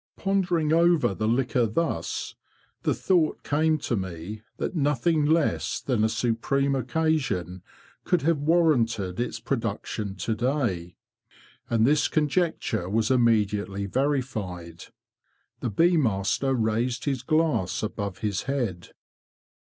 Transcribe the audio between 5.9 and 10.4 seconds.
a supreme occasion could have warranted its production to